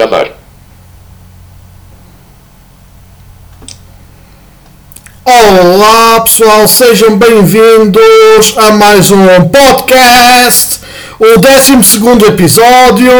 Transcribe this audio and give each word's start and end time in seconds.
Gravar. 0.00 0.30
Olá 5.26 6.20
pessoal, 6.22 6.66
sejam 6.66 7.18
bem-vindos 7.18 8.54
a 8.56 8.72
mais 8.72 9.10
um 9.10 9.26
podcast. 9.50 10.80
O 11.18 11.38
12 11.38 11.74
episódio 12.26 13.12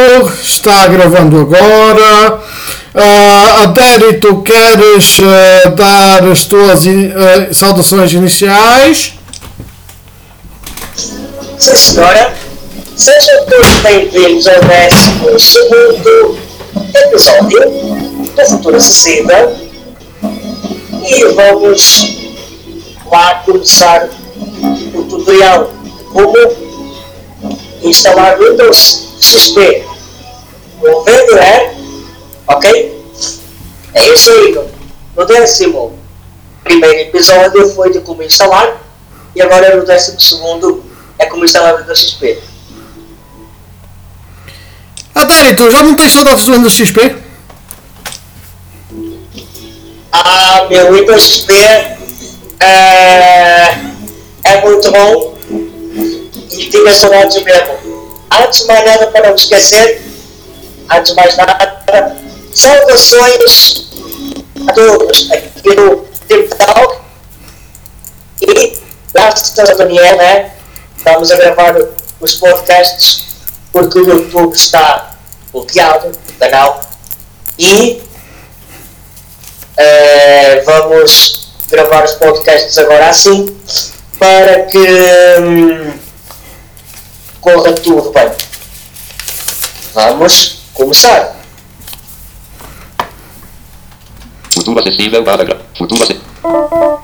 está 0.42 0.86
gravando 0.86 1.40
agora. 1.40 2.40
Uh, 2.94 3.62
Adério, 3.62 4.18
tu 4.18 4.40
queres 4.40 5.18
uh, 5.18 5.70
dar 5.76 6.24
as 6.24 6.46
tuas 6.46 6.86
uh, 6.86 7.52
saudações 7.52 8.14
iniciais? 8.14 9.12
Sim, 10.96 11.76
senhora. 11.76 12.34
Sejam 12.96 13.44
todos 13.44 13.80
bem-vindos 13.80 14.48
ao 14.48 14.54
12 15.30 16.49
episódio 17.00 17.60
do 18.34 18.46
Futuro 18.46 18.76
Acessível 18.76 19.56
e 21.02 21.24
vamos 21.34 22.06
lá 23.10 23.42
começar 23.44 24.08
o 24.94 25.02
tutorial 25.04 25.72
como 26.12 26.36
instalar 27.82 28.38
Windows 28.38 29.16
XP 29.20 29.84
o 30.82 31.02
VDR, 31.02 31.74
ok? 32.46 33.04
É 33.94 34.08
isso 34.08 34.30
aí, 34.30 34.58
no 35.16 35.26
décimo 35.26 35.98
primeiro 36.62 36.98
episódio 37.00 37.68
foi 37.74 37.90
de 37.90 38.00
como 38.00 38.22
instalar 38.22 38.80
e 39.34 39.42
agora 39.42 39.76
no 39.76 39.84
décimo 39.84 40.20
segundo 40.20 40.84
é 41.18 41.26
como 41.26 41.44
instalar 41.44 41.78
Windows 41.78 41.98
XP. 41.98 42.49
Adério, 45.14 45.56
tu 45.56 45.70
já 45.70 45.82
não 45.82 45.94
tens 45.94 46.12
saudades 46.12 46.44
do 46.44 46.52
Windows 46.52 46.74
XP? 46.74 47.16
Ah, 50.12 50.66
meu 50.68 50.92
Windows 50.92 51.22
XP 51.22 51.52
é, 52.60 53.78
é 54.44 54.60
muito 54.62 54.90
bom 54.90 55.34
e 56.52 56.70
fica 56.70 56.92
saudades 56.92 57.42
mesmo. 57.42 58.10
Antes 58.30 58.60
de 58.60 58.66
mais 58.66 58.84
nada, 58.84 59.06
para 59.08 59.28
não 59.28 59.34
esquecer, 59.34 60.02
antes 60.90 61.10
de 61.10 61.16
mais 61.16 61.36
nada, 61.36 62.16
saudações 62.54 63.90
a 64.68 64.72
todos 64.72 65.30
aqui 65.32 65.74
no 65.74 66.04
Digital 66.28 67.04
e 68.42 68.78
graças 69.12 69.58
a 69.58 69.74
Daniel, 69.74 70.16
né? 70.16 70.52
Estamos 70.96 71.30
a 71.30 71.36
gravar 71.36 71.76
os 72.20 72.34
podcasts 72.34 73.29
porque 73.72 73.98
o 73.98 74.08
YouTube 74.08 74.54
está 74.54 75.14
bloqueado, 75.52 76.08
o 76.08 76.32
canal, 76.38 76.80
e 77.58 78.02
Uh, 79.80 80.62
vamos 80.66 81.52
gravar 81.70 82.04
os 82.04 82.12
podcasts 82.12 82.76
agora 82.76 83.08
assim 83.08 83.56
para 84.18 84.64
que 84.64 84.76
hum, 85.40 85.92
corra 87.40 87.72
tudo 87.72 88.10
bem. 88.10 88.30
Vamos 89.94 90.58
começar. 90.74 91.34
Futuro 94.52 94.80
acessível 94.80 95.24
para 95.24 95.58
Futuro 95.78 96.02
acessível. 96.02 97.00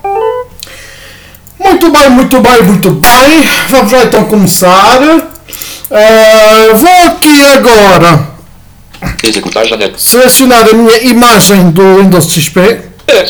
Muito 1.58 1.90
bem, 1.90 2.10
muito 2.10 2.40
bem, 2.42 2.62
muito 2.62 2.90
bem. 2.90 3.42
Vamos 3.70 3.92
lá 3.92 4.04
então 4.04 4.24
começar. 4.28 5.35
Uh, 5.88 6.76
vou 6.76 7.06
aqui 7.06 7.44
agora 7.44 8.36
Executar 9.22 9.66
janela. 9.66 9.92
Selecionar 9.96 10.68
a 10.68 10.72
minha 10.72 10.98
imagem 11.04 11.70
do 11.70 11.98
Windows 11.98 12.32
XP. 12.32 12.60
É, 13.06 13.24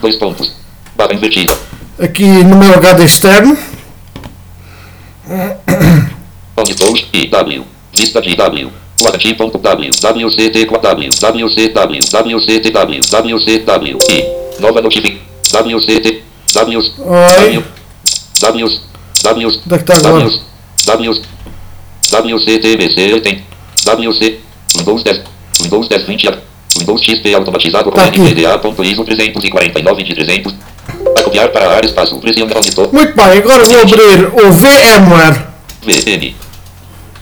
dois 0.00 0.16
pontos. 0.16 0.52
Barra 0.96 1.14
invertida. 1.14 1.56
Aqui 1.98 2.24
no 2.24 2.56
meu 2.56 2.74
HD 2.74 3.04
externo. 3.04 3.56
Auditores 6.56 7.06
e 7.12 7.26
W. 7.28 7.64
Lista 7.96 8.20
de 8.20 8.34
W. 8.36 8.72
Warranty.w, 9.02 9.90
WCT4W, 9.90 11.10
WCW, 11.20 12.00
WCTW, 12.10 13.00
WCW, 13.10 13.98
e 14.08 14.60
nova 14.60 14.80
notificação, 14.80 15.20
WCT, 15.52 16.22
Ws, 16.46 16.92
Oi. 16.98 17.64
Ws, 18.40 18.80
Ws, 19.20 19.60
Onde 20.06 21.08
é 21.08 21.24
WCTBC 22.20 23.12
80, 23.14 23.42
WC, 23.84 24.40
Windows 24.76 25.02
10, 25.02 25.20
Windows 25.62 25.88
10 25.88 26.02
20, 26.06 26.30
Windows 26.78 27.02
XP 27.02 27.34
automatizado 27.34 27.90
com 27.90 27.96
Tá 27.96 28.04
aqui. 28.04 28.20
NVDA.ISO 28.20 29.04
349 29.04 30.02
de 30.02 30.14
300. 30.14 30.54
Vai 31.14 31.24
copiar 31.24 31.48
para 31.48 31.66
a 31.66 31.76
área 31.76 31.86
espaço, 31.86 32.18
pressione 32.18 32.54
monitor, 32.54 32.92
Muito 32.92 33.16
bem, 33.16 33.38
agora 33.38 33.64
vou 33.64 33.80
abrir 33.80 34.26
o 34.26 34.52
VMware. 34.52 35.46
VM. 35.82 36.34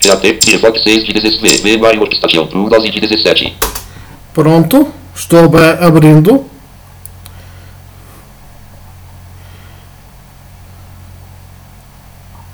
PAT, 0.01 0.43
Firefox 0.43 0.83
6 0.83 1.05
de 1.05 1.13
16, 1.13 1.61
VMware 1.61 1.97
Workstation 1.97 2.45
Pro 2.47 2.69
12 2.69 2.89
de 2.89 2.99
17. 2.99 3.57
Pronto, 4.33 4.87
estou 5.15 5.47
bem 5.49 6.52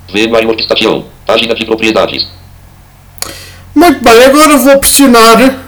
abrindo. 0.09 0.29
VMware 0.29 0.45
Workstation, 0.45 1.05
página 1.25 1.55
de 1.55 1.65
propriedades. 1.65 2.27
Muito 3.75 4.03
bem, 4.03 4.25
agora 4.25 4.57
vou 4.57 4.79
pressionar 4.79 5.59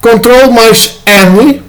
Ctrl 0.00 0.50
mais 0.52 0.98
N. 1.06 1.62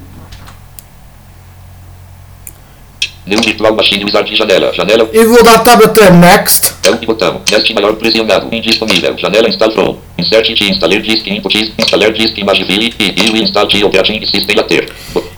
New 3.26 3.42
Virtual 3.42 3.76
Machine 3.76 4.06
Wizard 4.06 4.34
janela, 4.34 4.74
janela, 4.74 5.10
E 5.12 5.26
vou 5.26 5.44
dar 5.44 5.60
tab 5.60 5.84
até 5.84 6.10
Next. 6.10 6.76
é 6.84 7.06
botão, 7.06 7.42
neste 7.52 7.74
maior 7.74 7.94
pressionado, 7.96 8.48
indisponível, 8.56 9.18
janela 9.18 9.50
install 9.50 9.72
from, 9.72 9.98
insert 10.18 10.48
de 10.48 10.72
installer 10.72 11.02
disk 11.02 11.28
input, 11.28 11.74
installer 11.78 12.14
disk 12.14 12.38
image 12.38 12.64
file, 12.64 12.94
e 12.98 13.38
e 13.38 13.44
install 13.44 13.68
de 13.68 13.84
operating 13.84 14.26
system 14.26 14.58
a 14.60 14.64
ter. 14.64 14.90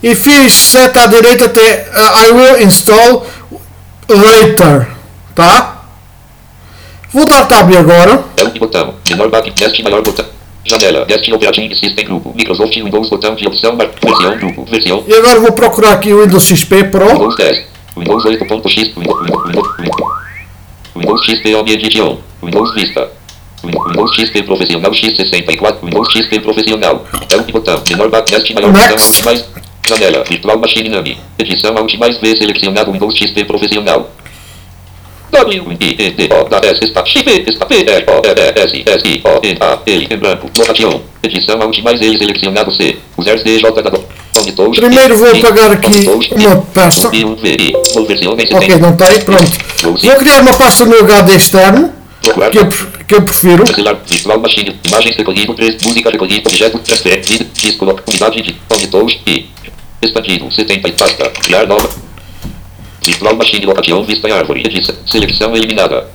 E 0.04 0.14
fiz 0.14 0.54
seta 0.54 1.04
à 1.04 1.08
direita 1.08 1.46
até 1.46 1.90
uh, 1.90 2.28
I 2.28 2.32
will 2.32 2.62
install 2.62 3.26
later. 4.08 4.88
Tá? 5.34 5.79
Vou 7.12 7.26
dar 7.26 7.46
tab 7.46 7.72
agora. 7.76 8.24
É 8.38 8.44
um 8.44 8.50
botão, 8.52 8.94
menor 9.10 9.30
back, 9.30 9.52
neste 9.60 9.84
maior 9.84 10.02
botão. 10.02 10.26
Janela, 10.66 11.06
neste 11.10 11.34
operating 11.34 11.74
system 11.74 12.06
grupo, 12.06 12.34
Microsoft 12.36 12.76
Windows 12.76 13.10
botão 13.10 13.34
de 13.36 13.48
opção, 13.48 13.76
mar- 13.76 13.90
versão 14.04 14.38
grupo, 14.38 14.66
versão, 14.66 15.04
E 15.08 15.14
agora 15.16 15.40
vou 15.40 15.52
procurar 15.54 15.94
aqui 15.94 16.14
o 16.14 16.22
Windows 16.24 16.44
XP 16.46 16.84
Pro. 16.86 17.08
Windows 17.08 17.36
10, 17.38 17.66
Windows 17.98 18.24
8.x, 18.26 18.92
Windows, 18.96 19.20
Windows, 19.22 19.68
Windows, 20.96 21.26
XP 21.26 21.56
Home 21.56 21.72
Edition, 21.72 22.18
Windows 22.44 22.74
Vista, 22.76 23.10
Win- 23.64 23.72
Windows 23.88 24.14
XP 24.16 24.44
Profissional 24.44 24.92
X64, 24.92 25.78
Windows 25.84 26.08
XP 26.12 26.40
Profissional, 26.42 27.06
é 27.32 27.36
um 27.38 27.44
botão, 27.44 27.82
menor 27.90 28.10
back, 28.10 28.32
neste 28.32 28.54
maior 28.54 28.72
botão, 28.72 28.98
mais, 29.26 29.46
janela, 29.88 30.24
Virtual 30.26 30.60
Machine 30.60 30.90
Name, 30.90 31.18
edição 31.40 31.76
Alt 31.78 31.94
mais 31.98 32.18
V 32.20 32.36
selecionado 32.38 32.92
Windows 32.92 33.16
XP 33.18 33.46
Profissional. 33.46 34.10
W, 35.32 35.72
I, 35.80 35.96
E, 35.98 36.12
D, 36.12 36.30
O, 36.34 36.44
da, 36.50 36.58
S, 36.58 36.84
está, 36.84 37.06
X, 37.06 37.22
P, 37.22 37.44
está, 37.48 37.66
P, 37.66 37.76
R, 37.76 38.06
O, 38.08 38.22
E, 38.26 38.60
S, 38.60 38.84
S, 38.86 39.08
I, 39.08 39.22
O, 39.24 39.46
N, 39.46 39.58
A, 39.62 39.80
L, 39.86 40.08
em 40.10 40.18
branco, 40.18 40.50
location, 40.58 41.02
edição 41.24 41.62
Alt 41.62 41.78
mais 41.82 42.02
L 42.02 42.18
selecionado 42.18 42.72
C, 42.72 42.98
usar 43.18 43.36
D, 43.38 43.60
J, 43.60 43.82
da, 43.82 43.92
Primeiro 44.80 45.18
vou 45.18 45.28
apagar 45.32 45.72
aqui 45.72 46.08
uma 46.36 46.56
pasta. 46.74 47.10
Um, 47.10 47.36
Ok, 48.58 48.76
não 48.78 48.96
tem, 48.96 49.20
pronto. 49.22 49.52
Vou 49.82 50.16
criar 50.18 50.42
uma 50.42 50.54
pasta 50.54 50.86
no 50.86 50.98
HD 51.00 51.36
externo, 51.36 51.92
que 52.22 52.58
eu, 52.58 52.68
que 53.08 53.16
eu 53.16 53.22
prefiro. 53.24 53.64
Virtual 54.08 54.40
Machine, 54.40 54.80
imagens 54.88 55.16
recolhido, 55.16 55.54
3, 55.54 55.78
música 55.84 56.10
recolhida, 56.10 56.48
objeto, 56.50 56.80
transfer, 56.80 57.20
disco, 57.54 57.86
unidade 58.08 58.42
de 58.42 58.56
auditores 58.70 59.20
e 59.28 59.50
expandido, 60.02 60.50
70 60.52 60.88
e 60.88 60.92
pasta, 60.94 61.30
criar 61.42 61.68
nova. 61.68 61.90
Virtual 63.10 63.36
Machine, 63.36 63.66
locação, 63.66 64.04
vista 64.04 64.30
em 64.30 64.32
árvore, 64.32 64.62
edição, 64.62 64.96
seleção 65.08 65.56
eliminada. 65.56 66.08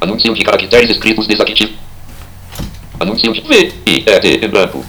Anúncio 0.00 0.34
de 0.34 0.42
caracteres 0.42 0.90
escritos 0.90 1.28
desativo. 1.28 1.72
Anúncio 2.98 3.32
de 3.32 3.40
V, 3.42 3.72
I, 3.86 4.02
E, 4.04 4.20
T, 4.20 4.44
em 4.44 4.48
branco. 4.48 4.84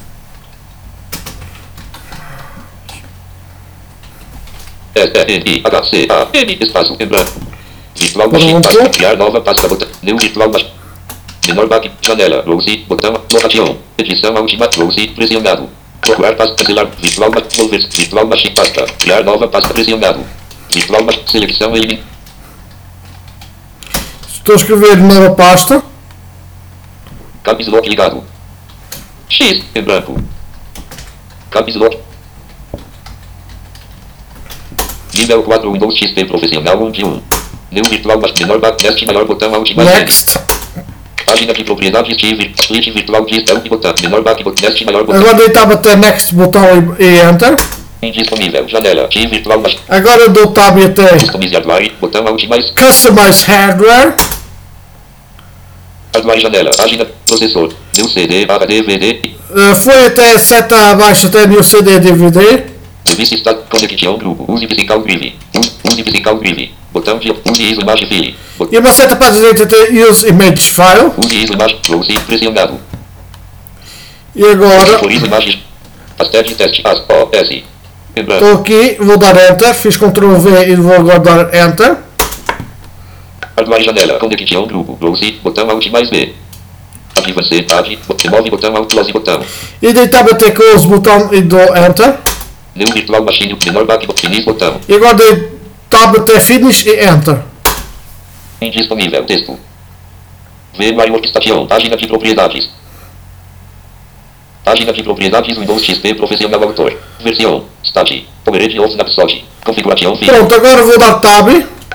S, 4.95 5.11
E, 5.13 5.31
N, 5.31 5.43
I, 5.45 5.61
H, 5.63 5.83
C, 5.83 6.07
A, 6.09 6.37
M, 6.37 6.57
espaço, 6.59 6.97
em 6.99 7.05
branco. 7.05 7.39
Virtual 7.95 8.31
Machine, 8.31 8.61
pasta, 8.61 8.89
criar 8.89 9.15
nova 9.15 9.41
pasta, 9.41 9.67
botão, 9.67 9.87
new 10.01 10.17
Virtual 10.17 10.49
Machine. 10.49 10.71
Menor 11.47 11.67
back, 11.67 11.91
janela, 12.01 12.43
Rose, 12.47 12.77
botão, 12.87 13.13
locação, 13.31 13.77
edição 13.97 14.33
última, 14.33 14.67
Rose, 14.75 15.07
pressionado. 15.09 15.69
Procurar 16.01 16.35
pasta, 16.35 16.65
celular, 16.65 16.87
virtual, 16.97 17.29
volver, 17.57 17.87
virtual 17.89 18.25
machine, 18.25 18.55
pasta, 18.55 18.85
criar 18.97 19.23
nova 19.23 19.47
pasta, 19.47 19.71
pressionado. 19.71 20.42
Virtual 20.73 21.03
machine, 21.03 21.23
seleção, 21.29 21.75
eliminar. 21.75 22.05
Estou 24.27 24.53
a 24.53 24.57
escrever 24.57 24.97
nova 24.97 25.35
pasta. 25.35 25.83
Caps 27.43 27.67
lock 27.67 27.87
ligado. 27.87 28.23
X 29.29 29.63
em 29.73 29.81
branco. 29.81 30.21
Caps 31.49 31.75
Lock. 31.75 31.97
Nível 35.15 35.43
4 35.43 35.71
Windows 35.71 35.95
XP 35.95 36.25
Profissional 36.25 36.83
1 36.83 36.91
de 36.91 37.05
1. 37.05 37.21
New 37.71 37.83
Virtual 37.85 38.19
Mas 38.19 38.33
menor 38.33 38.59
backtest 38.59 39.05
maior 39.05 39.25
botão 39.25 39.53
Alt. 39.53 39.75
Next. 39.75 40.39
Página 41.25 41.53
de 41.53 41.63
propriedades 41.63 42.17
Tive. 42.17 42.51
Split 42.59 42.91
virtual 42.91 43.25
de 43.25 43.39
Stealth 43.41 43.67
botão. 43.69 43.93
Menor 44.01 44.23
backtest 44.23 44.81
maior 44.85 45.03
botão. 45.03 45.21
Agora 45.21 45.35
deita 45.35 45.61
até 45.61 45.95
next 45.95 46.33
botão 46.33 46.65
e, 46.99 47.03
e 47.03 47.21
enter. 47.21 47.55
Indisponível. 48.07 48.67
Janela. 48.67 49.07
Tive 49.07 49.27
virtual 49.27 49.63
Agora 49.89 50.29
dou 50.29 50.47
tab 50.47 50.77
e 50.77 50.85
até 50.85 51.07
Customize 51.09 51.53
hardware. 51.53 51.91
Botão 51.99 52.27
Alt 52.27 52.43
mais 52.47 52.69
customize 52.71 53.45
hardware. 53.45 54.15
hardware 56.13 56.39
janela. 56.39 56.71
Página. 56.77 57.05
Processor. 57.25 57.73
New 57.97 58.07
CD 58.09 58.45
DVD. 58.45 59.33
Uh, 59.49 59.75
foi 59.75 60.05
até 60.05 60.37
seta 60.39 60.75
abaixo 60.91 61.27
até 61.27 61.45
new 61.45 61.63
CD 61.63 61.99
DVD. 61.99 62.63
Revista 63.05 63.35
está 63.35 63.53
conexão 63.53 64.17
grupo. 64.17 64.51
Use 64.51 64.67
physical. 64.67 64.99
Use, 64.99 66.03
physical. 66.03 66.39
Botão 66.91 67.17
de 67.17 67.31
use 67.31 67.63
ISO 67.63 67.81
imagem 67.81 68.07
file. 68.07 68.35
E 68.71 68.77
uma 68.77 68.91
seta 68.91 69.15
para 69.15 69.27
a 69.27 69.31
direita 69.31 69.63
até 69.63 69.91
use 69.91 70.27
image 70.27 70.71
file. 70.71 71.11
Use 71.17 71.43
ISO 71.43 71.53
imagem 71.53 71.79
close 71.85 72.13
pressionado. 72.19 72.79
E 74.35 74.45
agora 74.45 74.99
Por 74.99 75.11
ISO 75.11 75.25
imagem. 75.25 75.61
As 76.17 76.29
tabs 76.29 76.55
teste. 76.55 76.81
As 76.85 76.99
O 76.99 77.29
S. 77.33 77.53
Em 77.53 77.63
branco. 77.63 77.72
Estou 78.15 78.53
aqui, 78.59 78.97
vou 78.99 79.17
dar 79.17 79.35
enter, 79.51 79.73
fiz 79.73 79.97
Ctrl 79.97 80.35
V 80.35 80.67
e 80.69 80.75
vou 80.75 80.93
agora 80.95 81.19
dar 81.19 81.53
enter. 81.55 81.97
Hardware 83.57 83.83
janela. 83.83 84.19
Conexão 84.19 84.65
grupo. 84.67 84.95
Close. 84.97 85.31
Botão 85.43 85.69
Alt 85.69 85.85
mais 85.91 86.09
B. 86.09 86.33
Advance 87.15 87.61
tab. 87.63 87.85
bot- 88.07 88.23
Remove 88.27 88.49
botão 88.49 88.75
Alt 88.75 88.89
close 88.91 89.11
botão. 89.11 89.39
E 89.81 89.93
dei 89.93 90.07
tab 90.07 90.27
até 90.31 90.51
close 90.51 90.87
botão 90.87 91.29
e 91.33 91.41
dou 91.41 91.59
enter. 91.77 92.15
New 92.75 92.87
virtual 92.93 93.23
machine. 93.23 93.55
Menor 93.65 93.85
back. 93.85 94.07
Finish 94.19 94.43
botão. 94.45 94.79
E 94.87 94.93
agora 94.95 95.13
dei 95.15 95.51
tab 95.89 96.15
até 96.17 96.39
finish 96.39 96.85
e 96.85 96.95
enter. 97.05 97.39
Indisponível. 98.61 99.23
Texto. 99.25 99.57
V 100.77 100.91
My 100.91 101.09
Workstation. 101.11 101.67
Página 101.67 101.95
de 101.95 102.07
propriedades. 102.07 102.69
Página 104.63 104.93
de 104.93 105.03
propriedades 105.03 105.57
Windows 105.57 105.83
XP 105.83 106.13
Profissional 106.13 106.63
Autor. 106.63 106.97
Versão. 107.21 107.65
Stat. 107.83 108.25
Powered 108.45 108.79
of 108.79 108.91
Snapshot. 108.93 109.45
Configuração 109.65 110.15
fim. 110.15 110.25
Pronto, 110.25 110.55
agora 110.55 110.83
vou 110.83 110.97
dar 110.97 111.19
tab. 111.19 111.49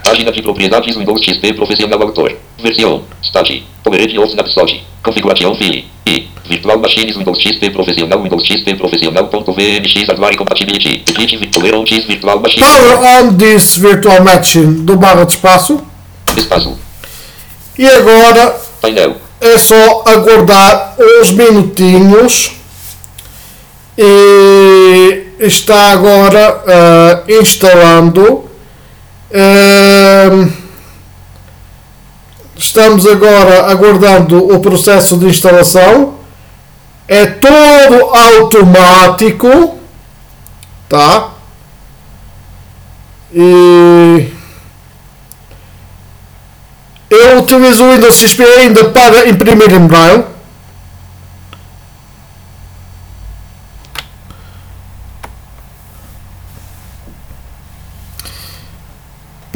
Página 0.05 0.31
de 0.31 0.43
propriedades 0.43 0.95
Windows 0.97 1.23
XP 1.23 1.55
Profissional 1.55 2.03
Autor. 2.03 2.37
Versão. 2.63 3.03
Stat. 3.23 3.63
Powered 3.83 4.19
of 4.19 4.29
Snapshot. 4.31 4.85
Configuração 5.03 5.55
fim. 5.55 5.87
E. 6.07 6.29
Virtual 6.45 6.79
Machines 6.79 7.17
Windows 7.17 7.39
XP 7.41 7.71
Profissional 7.71 8.23
Windows 8.23 8.45
XP 8.45 8.75
Profissional.vmx 8.75 10.07
Hardware 10.09 10.37
Compatibility. 10.37 11.03
Edit 11.09 11.37
Virtual 11.39 11.87
X 11.87 12.05
Virtual 12.05 12.41
Machine. 12.41 12.63
Power 12.63 13.25
on 13.25 13.37
this 13.37 13.77
virtual 13.79 14.23
machine 14.23 14.85
do 14.85 14.97
barra 14.97 15.25
de 15.25 15.33
espaço. 15.33 15.81
Espaço. 16.37 16.79
E 17.79 17.87
agora 17.87 18.61
Painel. 18.81 19.17
é 19.41 19.59
só 19.59 20.03
aguardar 20.07 20.97
uns 20.99 21.31
minutinhos 21.31 22.58
e 23.99 25.27
está 25.41 25.91
agora 25.91 26.63
ah, 26.69 27.23
instalando. 27.29 28.49
Ahm, 29.35 30.51
estamos 32.57 33.05
agora 33.07 33.67
aguardando 33.67 34.55
o 34.55 34.61
processo 34.61 35.17
de 35.17 35.27
instalação. 35.27 36.15
É 37.09 37.27
todo 37.27 38.15
automático, 38.15 39.79
tá? 40.89 41.31
E 43.33 44.29
eu 47.11 47.39
utilizo 47.39 47.85
o 47.85 47.93
Windows 47.93 48.15
XP 48.15 48.45
ainda 48.45 48.91
para 48.91 49.29
imprimir 49.29 49.73
em 49.73 49.87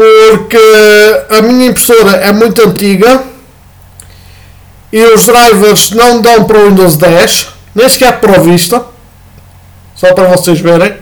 Porque 0.02 0.58
a 1.30 1.42
minha 1.42 1.66
impressora 1.66 2.16
é 2.16 2.32
muito 2.32 2.60
antiga 2.60 3.22
e 4.92 5.00
os 5.04 5.26
drivers 5.26 5.92
não 5.92 6.20
dão 6.20 6.44
para 6.44 6.58
o 6.58 6.68
Windows 6.68 6.96
10, 6.96 7.48
nem 7.72 7.88
sequer 7.88 8.18
para 8.18 8.40
o 8.40 8.42
Vista. 8.42 8.84
Só 9.94 10.12
para 10.12 10.26
vocês 10.26 10.58
verem. 10.58 10.98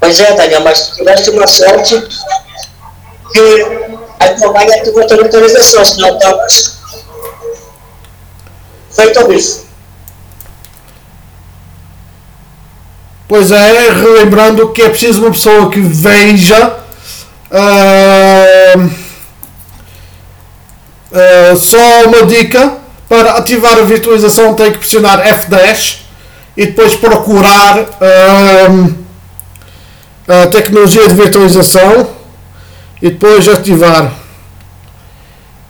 Pois 0.00 0.18
é, 0.20 0.32
Daniel, 0.34 0.62
mas 0.62 0.88
tiveste 0.96 1.28
uma 1.28 1.46
sorte 1.46 2.08
que 3.32 3.66
a 4.18 4.28
tua 4.28 4.52
mãe 4.54 4.72
ativou 4.72 5.02
a 5.02 5.06
tua 5.06 5.24
autorização, 5.24 5.84
senão 5.84 6.14
estamos 6.14 6.78
feito 8.96 9.18
ao 9.18 9.28
Pois 13.28 13.52
é, 13.52 13.90
relembrando 13.92 14.70
que 14.70 14.80
é 14.80 14.88
preciso 14.88 15.20
uma 15.20 15.30
pessoa 15.30 15.70
que 15.70 15.80
veja 15.80 16.78
ah, 17.50 18.88
ah, 21.12 21.54
só 21.54 22.04
uma 22.06 22.24
dica 22.24 22.78
para 23.06 23.32
ativar 23.32 23.78
a 23.78 23.82
virtualização 23.82 24.54
tem 24.54 24.72
que 24.72 24.78
pressionar 24.78 25.22
F10 25.22 25.98
e 26.56 26.66
depois 26.66 26.96
procurar 26.96 27.86
ah, 30.26 30.42
a 30.42 30.46
tecnologia 30.46 31.06
de 31.06 31.14
virtualização 31.14 32.08
e 33.02 33.10
depois 33.10 33.46
ativar 33.46 34.10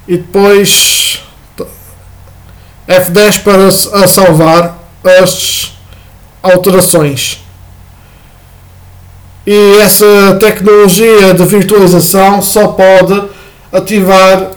e 0.07 0.17
depois 0.17 1.23
F10 2.89 3.43
para 3.43 4.07
salvar 4.07 4.79
as 5.05 5.73
alterações. 6.43 7.48
E 9.51 9.79
essa 9.81 10.37
tecnologia 10.39 11.33
de 11.33 11.43
virtualização 11.47 12.43
só 12.43 12.69
pode 12.69 13.31
ativar 13.73 14.51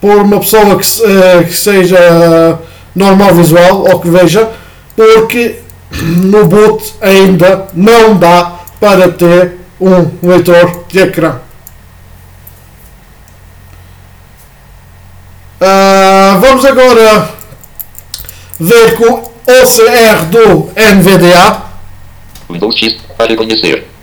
por 0.00 0.22
uma 0.22 0.40
pessoa 0.40 0.78
que, 0.78 0.86
eh, 1.04 1.44
que 1.44 1.52
seja 1.52 2.58
normal 2.96 3.34
visual 3.34 3.84
ou 3.86 4.00
que 4.00 4.08
veja, 4.08 4.48
porque 4.96 5.60
no 5.90 6.46
boot 6.46 6.94
ainda 7.02 7.66
não 7.74 8.16
dá 8.16 8.60
para 8.80 9.12
ter 9.12 9.58
um 9.78 10.08
leitor 10.22 10.84
de 10.88 11.00
ecrã. 11.00 11.40
Ah, 15.60 16.38
vamos 16.40 16.64
agora 16.64 17.28
ver 18.58 18.96
com 18.96 19.12
o 19.12 19.32
OCR 19.46 20.24
do 20.30 20.70
NVDA. 20.74 21.64
Windows 22.48 22.78
X. 22.78 22.96
A 23.18 23.24
reconhecer. 23.24 23.97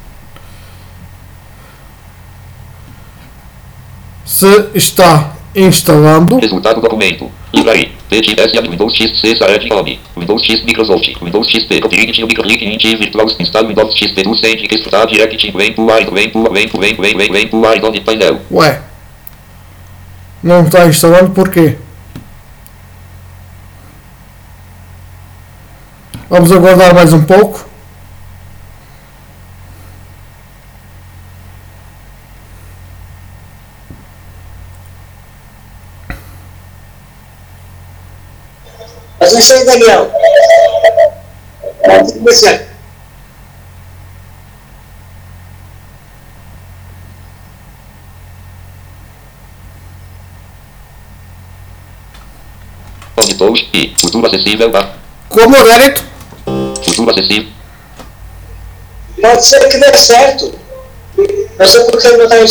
Se 4.36 4.70
está 4.76 5.34
instalando. 5.56 6.38
Resultado 6.40 6.76
do 6.76 6.82
documento. 6.82 7.32
Library. 7.54 7.92
PTS 8.10 8.70
Windows 8.70 8.94
X 8.94 9.22
C 9.22 9.34
Sarad 9.38 9.66
Home. 9.72 9.98
Windows 10.18 10.44
X 10.44 10.62
Microsoft. 10.66 11.22
Windows 11.22 11.48
XP. 11.48 11.80
O 11.86 12.28
microlink 12.28 12.66
int 12.66 12.98
virtual 13.00 13.28
install 13.40 13.68
Windows 13.68 13.96
XP 13.96 14.24
do 14.24 14.36
Send 14.36 14.68
que 14.68 14.76
está 14.76 15.06
direct 15.06 15.52
vem 15.52 15.74
to 15.74 15.86
wide 15.86 16.12
vem 16.12 16.30
to 16.30 16.52
vem 16.52 16.68
to 16.68 16.78
vem 16.78 16.96
vem 16.96 17.18
vem 17.18 17.32
vem 17.32 17.48
to 17.48 17.62
wide 17.62 17.86
on 17.86 17.94
painel. 18.04 18.42
Ué, 18.52 18.82
não 20.44 20.64
está 20.66 20.86
instalando 20.86 21.32
porquê? 21.32 21.78
Vamos 26.30 26.52
aguardar 26.52 26.94
mais 26.94 27.14
um 27.14 27.24
pouco. 27.24 27.66
Mas 39.36 39.50
não 39.50 39.58
sei, 39.58 39.66
Daniel. 39.66 40.12
Pode 41.84 42.14
começar. 42.14 42.62
E 53.74 53.94
futuro 54.00 54.28
acessível 54.28 54.72
a 54.76 54.94
Como 55.28 55.56
Reddit, 55.66 56.02
futuro 56.84 57.12
acessível. 57.12 57.52
Pode 59.22 59.46
ser 59.46 59.68
que 59.68 59.78
dê 59.78 59.98
certo. 59.98 60.58
Não 61.60 61.68
sei 61.68 61.84
porque 61.84 62.08
ele 62.08 62.18
não 62.18 62.24
está 62.24 62.38
a 62.38 62.44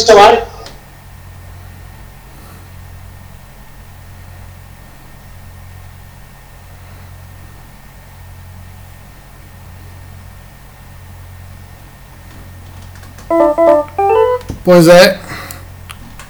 Pois 14.64 14.88
é. 14.88 15.21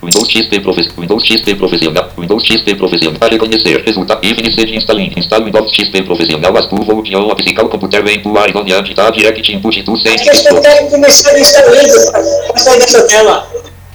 Windows 0.03 0.29
XP 0.29 0.61
Profes- 0.61 0.93
Windows 0.99 1.25
XP 1.25 1.55
Profissional. 1.55 2.11
Windows 2.19 2.45
XP 2.45 2.75
Profissional. 2.75 3.19
Para 3.19 3.33
reconhecer. 3.33 3.83
Resultado. 3.85 4.25
Ifnice 4.25 4.67
de 4.67 4.77
instaling. 4.77 5.13
Install 5.17 5.45
Windows 5.45 5.73
XP 5.73 6.03
Profissional. 6.03 6.57
As 6.57 6.67
tu 6.67 6.77
volution 6.77 7.31
a 7.31 7.37
physical 7.37 7.69
computer 7.69 8.03
vem 8.05 8.21
tu 8.21 8.37
ar 8.37 8.55
on 8.55 8.65
diante 8.65 8.95
tá 8.95 9.11
direct 9.11 9.51
input 9.53 9.83
tu 9.83 9.97
sem 9.97 10.15
Acho 10.15 10.43
que 10.43 10.51
não 10.51 10.61
devem 10.61 10.91
começar 10.91 11.31
a 11.31 11.39
instalar 11.41 11.85
isso 11.85 12.13
para 12.13 12.59
sair 12.59 12.79
dessa 12.81 13.07
tela. 13.07 13.49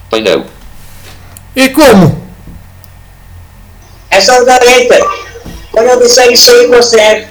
painel. 0.10 0.46
E 1.56 1.70
como? 1.70 2.28
É 4.10 4.20
só 4.22 4.44
dar 4.46 4.66
enter. 4.66 5.04
Quando 5.72 5.88
eu 5.90 6.00
disser 6.00 6.32
isso 6.32 6.52
aí, 6.52 6.68
consegue. 6.68 7.28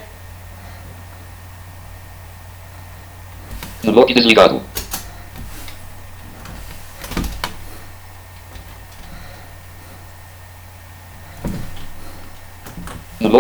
No 3.83 3.93
lock 3.93 4.13
desligado. 4.15 4.61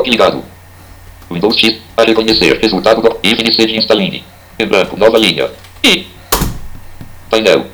No 0.09 0.25
lock 0.25 0.33
ligado. 0.33 0.45
Windows 1.31 1.57
X 1.59 1.77
para 1.95 2.07
reconhecer. 2.07 2.59
Resultado 2.61 3.03
do 3.03 3.19
Ifnice 3.23 3.67
de 3.67 3.77
instaling. 3.77 4.25
Em 4.59 4.67
branco. 4.67 4.97
Nova 4.97 5.19
linha. 5.19 5.51
E. 5.85 6.07
Painel. 7.31 7.67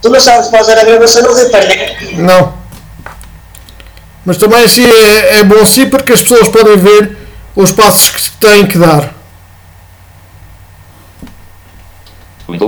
Tu 0.00 0.08
não 0.08 0.20
sabes 0.20 0.48
fazer 0.48 0.78
a 0.78 0.84
gravação 0.84 1.22
no 1.22 1.34
Reaper, 1.34 1.68
né? 1.68 1.96
Não. 2.18 2.54
Mas 4.24 4.36
também 4.36 4.62
assim 4.62 4.84
é, 4.84 5.38
é 5.38 5.42
bom 5.42 5.64
sim 5.64 5.88
porque 5.88 6.12
as 6.12 6.22
pessoas 6.22 6.48
podem 6.48 6.76
ver 6.76 7.16
os 7.56 7.72
passos 7.72 8.10
que 8.10 8.30
têm 8.38 8.66
que 8.66 8.78
dar. 8.78 9.17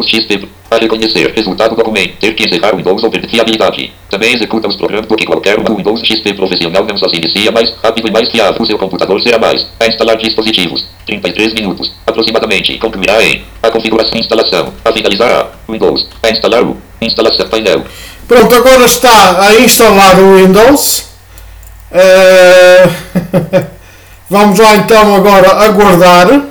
Windows 0.01 0.07
XP 0.07 0.49
para 0.69 0.79
reconhecer. 0.79 1.33
Resultado 1.35 1.71
do 1.71 1.77
documento. 1.77 2.17
Ter 2.19 2.35
que 2.35 2.45
encerrar 2.45 2.75
Windows 2.75 3.03
ou 3.03 3.11
perder 3.11 3.29
fiabilidade. 3.29 3.93
Também 4.09 4.35
executa 4.35 4.69
os 4.69 4.77
programas 4.77 5.07
porque 5.07 5.25
qualquer 5.25 5.59
um 5.59 5.65
do 5.65 5.77
Windows 5.77 6.01
XP 6.01 6.35
profissional 6.35 6.85
não 6.85 6.97
só 6.97 7.09
se 7.09 7.17
inicia 7.17 7.53
mais 7.53 7.73
rápido 7.83 8.09
e 8.09 8.11
mais 8.11 8.31
fiável. 8.31 8.65
Seu 8.65 8.79
computador 8.79 9.21
será 9.23 9.39
mais. 9.39 9.67
A 9.79 9.87
instalar 9.87 10.17
dispositivos. 10.17 10.85
33 11.07 11.55
minutos. 11.55 11.93
Aproximadamente. 12.07 12.79
Concluirá 12.79 13.23
em. 13.23 13.45
A 13.63 13.71
configuração 13.71 14.17
e 14.17 14.21
instalação. 14.21 14.73
A 14.85 14.93
finalizar 14.93 15.31
a. 15.31 15.73
Windows. 15.73 16.07
A 16.23 16.31
instalar 16.31 16.63
o. 16.63 16.77
Instalação 17.01 17.49
painel. 17.49 17.85
Pronto, 18.29 18.55
agora 18.55 18.85
está 18.85 19.43
a 19.43 19.55
instalar 19.61 20.19
o 20.21 20.37
Windows. 20.37 21.05
Eh, 21.91 22.89
Vamos 24.31 24.61
lá 24.61 24.77
então 24.77 25.17
agora 25.17 25.65
aguardar. 25.65 26.43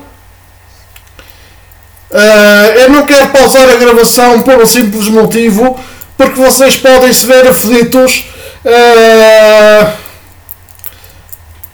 Eh, 2.11 2.83
eu 2.83 2.89
não 2.89 3.05
quero 3.05 3.29
pausar 3.29 3.69
a 3.69 3.75
gravação 3.75 4.41
por 4.41 4.55
um 4.55 4.65
simples 4.65 5.07
motivo, 5.07 5.79
porque 6.17 6.39
vocês 6.39 6.77
podem 6.77 7.13
se 7.13 7.25
ver 7.27 7.47
aflitos 7.47 8.25
eh, 8.65 9.93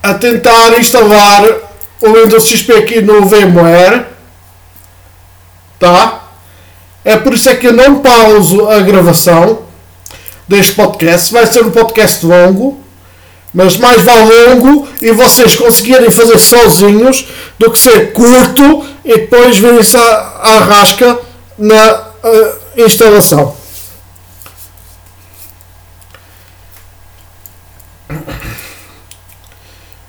a 0.03 0.13
tentar 0.15 0.77
instalar 0.77 1.43
o 2.01 2.11
Windows 2.11 2.45
XP 2.45 2.73
aqui 2.73 3.01
no 3.01 3.25
VMware. 3.25 4.05
Tá? 5.79 6.23
É 7.03 7.15
por 7.15 7.33
isso 7.33 7.49
é 7.49 7.55
que 7.55 7.67
eu 7.67 7.73
não 7.73 7.99
pauso 7.99 8.67
a 8.69 8.79
gravação 8.79 9.59
deste 10.47 10.73
podcast. 10.73 11.31
Vai 11.31 11.45
ser 11.47 11.65
um 11.65 11.71
podcast 11.71 12.25
longo, 12.25 12.83
mas 13.55 13.77
mais 13.77 14.01
vale 14.03 14.49
longo 14.49 14.85
e 15.01 15.11
vocês 15.13 15.55
conseguirem 15.55 16.11
fazer 16.11 16.37
sozinhos 16.37 17.25
do 17.57 17.71
que 17.71 17.79
ser 17.79 18.11
curto 18.11 18.85
e 19.05 19.13
depois 19.17 19.57
virem-se 19.57 19.95
à, 19.95 20.59
rasca 20.59 21.17
na 21.57 22.03
eh, 22.21 22.55
instalação. 22.85 23.55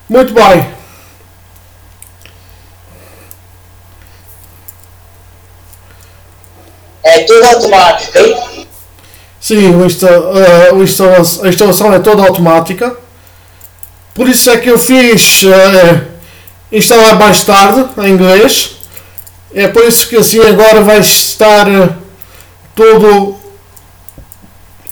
Muito 0.08 0.34
bem. 0.34 0.74
É 7.04 7.20
tudo 7.20 7.44
automático, 7.44 8.18
hein? 8.18 8.66
Sim, 9.40 9.72
eh, 9.72 10.70
a 11.44 11.48
instalação 11.48 11.94
é 11.94 12.00
toda 12.00 12.26
automática. 12.26 13.05
Por 14.16 14.26
isso 14.30 14.50
é 14.50 14.56
que 14.56 14.70
eu 14.70 14.78
fiz 14.78 15.44
eh, 15.44 16.00
instalar 16.72 17.18
mais 17.18 17.44
tarde 17.44 17.86
em 17.98 18.12
inglês. 18.12 18.76
É 19.54 19.68
por 19.68 19.84
isso 19.84 20.08
que 20.08 20.16
assim 20.16 20.40
agora 20.40 20.80
vai 20.80 20.98
estar 21.00 21.68
eh, 21.68 21.90
tudo 22.74 23.36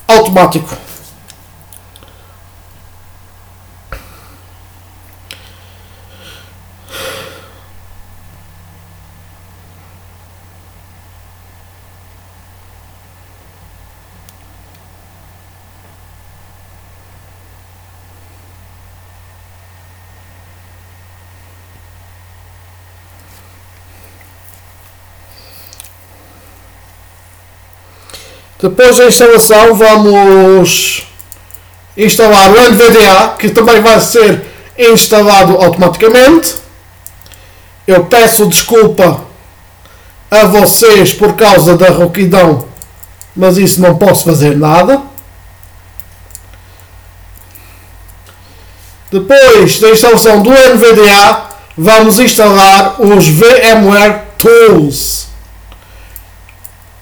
automático. 0.06 0.83
Depois 28.64 28.96
da 28.96 29.04
instalação 29.08 29.74
vamos 29.74 31.06
instalar 31.94 32.50
o 32.50 32.70
NVDA 32.70 33.34
que 33.38 33.50
também 33.50 33.82
vai 33.82 34.00
ser 34.00 34.42
instalado 34.78 35.58
automaticamente. 35.58 36.54
Eu 37.86 38.06
peço 38.06 38.46
desculpa 38.46 39.22
a 40.30 40.44
vocês 40.46 41.12
por 41.12 41.34
causa 41.34 41.76
da 41.76 41.90
rouquidão, 41.90 42.66
mas 43.36 43.58
isso 43.58 43.82
não 43.82 43.96
posso 43.96 44.24
fazer 44.24 44.56
nada. 44.56 45.02
Depois 49.12 49.78
da 49.78 49.90
instalação 49.90 50.40
do 50.40 50.48
NVDA, 50.48 51.48
vamos 51.76 52.18
instalar 52.18 52.96
os 52.98 53.28
VMware 53.28 54.22
Tools. 54.38 55.23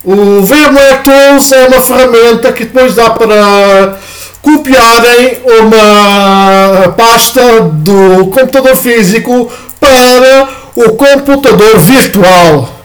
O 0.05 0.43
VMware 0.43 1.03
Tools 1.05 1.53
é 1.53 1.69
uma 1.69 1.81
ferramenta 1.81 2.53
que 2.53 2.65
depois 2.65 2.97
dá 2.97 3.11
para 3.11 3.99
copiarem 4.41 5.39
uma 5.61 6.89
pasta 6.97 7.61
do 7.61 8.27
computador 8.27 8.75
físico 8.75 9.49
para 9.79 10.49
o 10.75 10.91
computador 10.95 11.79
virtual. 11.79 12.82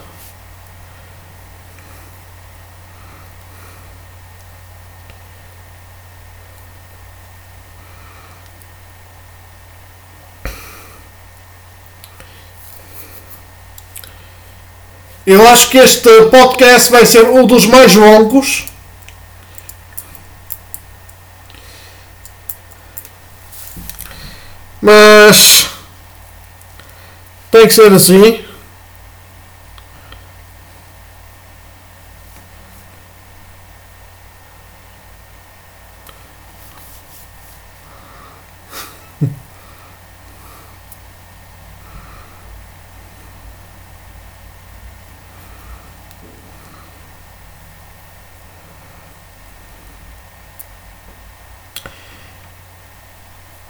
Eu 15.28 15.46
acho 15.46 15.70
que 15.70 15.78
este 15.78 16.10
podcast 16.32 16.90
vai 16.90 17.06
ser 17.06 17.26
um 17.26 17.46
dos 17.46 17.66
mais 17.66 17.94
longos. 17.94 18.66
Mas 24.82 25.68
tem 27.52 27.68
que 27.68 27.74
ser 27.74 27.92
assim. 27.92 28.47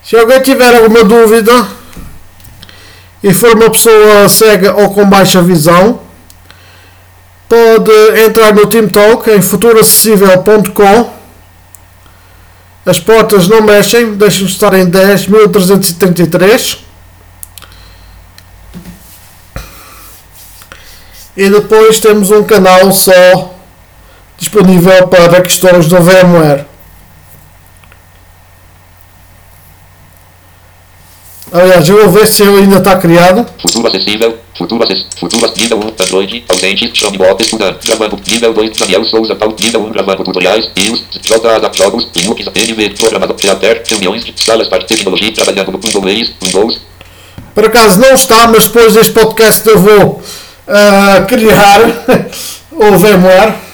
Se 0.08 0.16
alguém 0.16 0.42
tiver 0.42 0.74
alguma 0.74 1.04
dúvida 1.04 1.68
e 3.22 3.34
for 3.34 3.58
uma 3.58 3.70
pessoa 3.70 4.30
cega 4.30 4.74
ou 4.74 4.94
com 4.94 5.06
baixa 5.06 5.42
visão, 5.42 6.00
pode 7.50 7.92
entrar 8.26 8.54
no 8.54 8.68
TeamTalk 8.68 9.30
em 9.30 9.42
futuracessível.com 9.42 11.14
As 12.86 13.02
portas 13.02 13.50
não 13.50 13.62
mexem, 13.62 14.14
deixam 14.14 14.46
de 14.46 14.54
estar 14.54 14.74
em 14.76 14.90
10.333. 14.90 16.78
E 21.36 21.50
depois 21.50 22.00
temos 22.00 22.32
um 22.32 22.46
canal 22.46 22.94
só 22.94 23.54
disponível 24.38 25.10
para 25.10 25.42
questões 25.42 25.88
do 25.88 26.00
VMware. 26.00 26.77
Aliás, 31.52 31.88
eu 31.88 32.04
vou 32.04 32.10
ver 32.12 32.28
se 32.28 32.44
ele 32.44 32.58
ainda 32.58 32.78
está 32.78 32.98
criado. 32.98 33.46
Futuro 33.62 33.88
acessível. 33.88 34.38
Futuro 34.58 34.84
acessível. 34.84 35.10
Futuro 35.18 35.54
nível 35.58 35.80
1. 35.80 36.04
Android. 36.04 36.46
Ausente. 36.50 36.92
Chromebot 36.94 37.42
estudante. 37.42 37.88
Gravando. 37.88 38.20
Nível 38.28 38.54
2. 38.54 38.78
Daniel 38.78 39.06
Souza. 39.06 39.36
Pau. 39.36 39.56
Nível 39.58 39.82
1. 39.82 39.92
Gravando 39.92 40.24
tutoriais. 40.24 40.70
News. 40.76 41.04
J. 41.22 41.72
Jogos. 41.74 42.08
Linux. 42.16 42.46
NV. 42.48 42.90
Programador. 43.00 43.36
Teater. 43.38 43.84
Reuniões. 43.88 44.26
Salas. 44.36 44.68
Parte. 44.68 44.88
Tecnologia. 44.88 45.32
Trabalhando 45.32 45.72
no 45.72 45.80
Windows. 45.80 46.34
Windows. 46.44 46.82
Por 47.56 47.66
acaso 47.66 48.00
não 48.00 48.14
está, 48.14 48.48
mas 48.48 48.66
depois 48.66 48.94
deste 48.94 49.14
podcast 49.14 49.68
eu 49.68 49.80
vou 49.80 50.22
ah, 50.68 51.26
criar 51.28 51.82
o 52.72 52.98
VMware. 52.98 53.67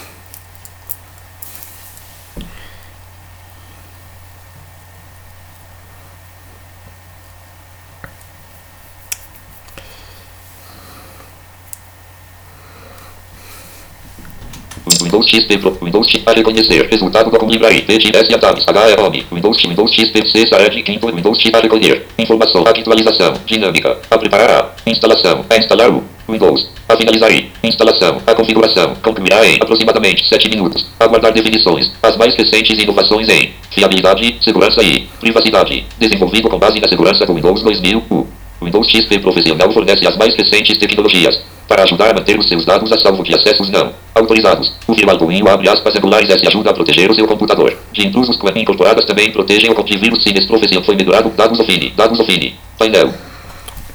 Windows 15.23 15.29
XP 15.29 15.57
Pro. 15.57 15.77
Windows 15.81 16.07
XP 16.07 16.29
a 16.29 16.33
reconhecer. 16.33 16.87
Resultado 16.89 17.31
do 17.31 17.45
Library. 17.45 17.81
PGS 17.81 18.33
Adams. 18.33 18.65
HR 18.65 18.99
Home. 19.01 19.25
Windows 19.31 19.57
X. 19.57 19.69
Windows 19.69 19.91
XP 19.91 20.25
C. 20.27 20.47
Sared. 20.47 20.83
Quinto. 20.83 21.07
Windows 21.07 21.39
XP 21.39 21.55
a 21.55 21.61
recolher. 21.61 22.05
Informação. 22.17 22.63
Atualização. 22.65 23.33
Dinâmica. 23.45 23.97
A 24.11 24.17
preparar. 24.17 24.75
Instalação. 24.85 25.45
A 25.49 25.57
instalar 25.57 25.89
o. 25.89 26.03
Windows. 26.27 26.69
A 26.89 26.97
finalizar. 26.97 27.31
Instalação. 27.63 28.21
A 28.27 28.35
configuração. 28.35 28.95
Concluirá 29.01 29.45
em 29.47 29.55
aproximadamente 29.61 30.27
7 30.27 30.49
minutos. 30.49 30.85
Aguardar 30.99 31.31
definições. 31.31 31.91
As 32.01 32.17
mais 32.17 32.35
recentes 32.35 32.81
inovações 32.81 33.29
em 33.29 33.53
fiabilidade, 33.71 34.37
segurança 34.41 34.83
e 34.83 35.07
privacidade. 35.19 35.85
Desenvolvido 35.97 36.49
com 36.49 36.59
base 36.59 36.79
na 36.79 36.87
segurança 36.87 37.25
do 37.25 37.33
Windows 37.33 37.61
2000. 37.63 38.03
O 38.09 38.27
Windows 38.61 38.87
XP 38.89 39.19
Profissional 39.19 39.71
fornece 39.71 40.07
as 40.07 40.17
mais 40.17 40.35
recentes 40.35 40.77
tecnologias 40.77 41.52
para 41.67 41.83
ajudar 41.83 42.11
a 42.11 42.13
manter 42.13 42.37
os 42.37 42.47
seus 42.47 42.65
dados 42.65 42.91
a 42.91 42.99
salvo 42.99 43.23
de 43.23 43.33
acessos 43.33 43.69
não 43.69 43.93
autorizados. 44.13 44.73
O 44.87 44.93
firmware 44.93 45.47
abre 45.49 45.69
aspas 45.69 45.93
regulares 45.93 46.29
S 46.29 46.47
ajuda 46.47 46.69
a 46.69 46.73
proteger 46.73 47.09
o 47.09 47.15
seu 47.15 47.27
computador 47.27 47.75
de 47.91 48.07
intrusos 48.07 48.37
com 48.37 48.47
incorporadas 48.49 49.05
também 49.05 49.31
protegem 49.31 49.71
o 49.71 49.79
antivírus 49.79 50.23
Cines 50.23 50.45
Profissional 50.45 50.83
foi 50.83 50.95
melhorado. 50.95 51.29
Dados 51.29 51.59
Ofine. 51.59 51.91
Dados 51.91 52.19
Ofine. 52.19 52.59
Painel. 52.77 53.13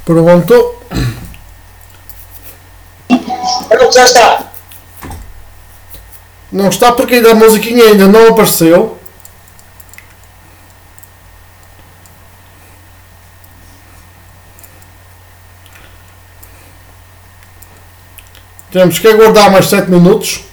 Pronto. 0.05 0.75
Pronto, 3.69 3.95
já 3.95 4.05
está. 4.05 4.53
Não 6.51 6.69
está 6.69 6.93
porque 6.93 7.17
ainda 7.17 7.33
a 7.33 7.35
musiquinha 7.35 7.85
ainda 7.85 8.07
não 8.07 8.29
apareceu. 8.29 8.98
Temos 18.71 18.99
que 18.99 19.09
aguardar 19.09 19.51
mais 19.51 19.67
7 19.67 19.91
minutos. 19.91 20.45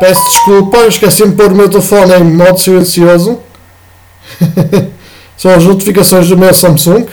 Peço 0.00 0.24
desculpa, 0.24 0.78
esqueci 0.86 1.28
de 1.28 1.36
pôr 1.36 1.52
o 1.52 1.54
meu 1.54 1.68
telefone 1.68 2.14
em 2.14 2.24
modo 2.24 2.58
silencioso. 2.58 3.51
São 5.36 5.50
as 5.52 5.64
notificações 5.64 6.28
do 6.28 6.36
meu 6.36 6.52
Samsung. 6.54 7.06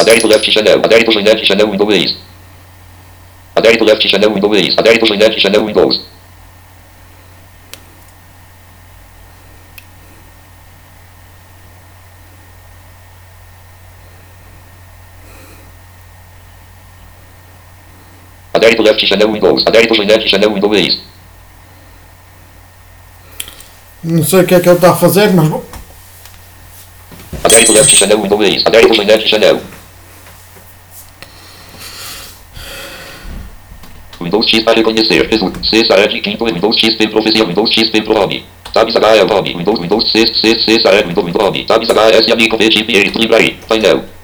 Adere 0.00 0.20
to 0.20 0.28
left 0.28 0.50
channel. 0.50 0.80
Adere 0.84 1.04
to 1.04 1.12
join 1.12 1.44
channel 1.44 1.68
Windows. 1.68 2.16
Adere 3.56 3.76
to 3.76 3.84
left 3.84 4.02
channel 4.08 4.32
Windows. 4.32 4.76
Adere 4.76 4.98
to 4.98 5.06
join 5.06 5.38
channel 5.38 5.64
Windows. 5.64 6.17
Adere 18.68 18.76
to 18.76 18.82
left 18.82 19.00
channel 19.00 19.30
Windows. 19.30 19.64
Adere 19.64 19.86
to 19.86 19.94
join 19.94 20.08
channel 20.26 20.52
Windows. 20.52 21.00
Não 24.04 24.22
sei 24.22 24.40
o 24.40 24.46
que 24.46 24.54
é 24.54 24.60
que 24.60 24.68
ele 24.68 24.76
está 24.76 24.90
a 24.90 24.96
fazer, 24.96 25.32
mas 25.32 25.48
bom. 25.48 25.64
Adere 27.44 27.64
to 27.64 27.72
left 27.72 27.96
channel 27.96 28.20
Windows. 28.20 28.66
Adere 28.66 28.88
to 28.88 28.94
join 28.94 29.20
channel. 29.20 29.60
Windows 34.20 34.46
X 34.46 34.62
para 34.64 34.74
reconhecer. 34.74 35.26
Resultado. 35.26 35.64
C. 35.64 35.84
Sared. 35.84 36.20
Quinto. 36.20 36.44
Windows 36.44 36.76
XP 36.76 37.08
Profissional. 37.08 37.46
Windows 37.46 37.70
XP 37.70 38.02
Pro 38.02 38.22
Home. 38.22 38.44
Tabs 38.74 38.94
HL 38.94 39.30
Home. 39.30 39.54
Windows. 39.56 39.80
Windows 39.80 40.10
C. 40.10 40.26
C. 40.26 40.54
C. 40.60 40.88
Windows. 41.06 41.24
Windows 41.24 41.42
Home. 41.42 41.64
Tabs 41.64 41.88
HS 41.88 42.30
Amigo 42.30 42.56
V. 42.58 42.68
Chip 42.68 42.88
Library. 43.14 43.58
Painel. 43.68 44.17